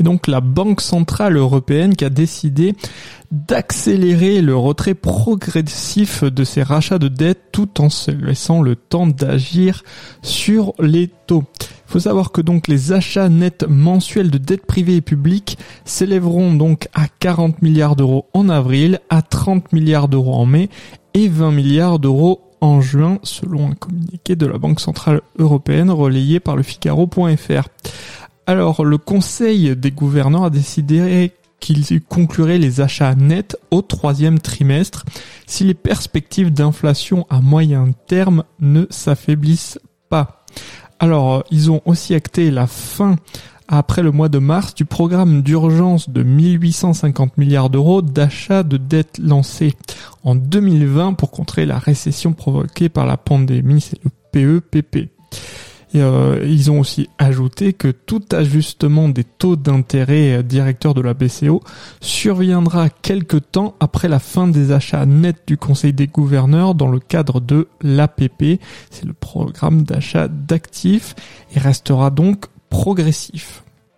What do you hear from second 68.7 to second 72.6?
c'est le programme d'achat d'actifs, et restera donc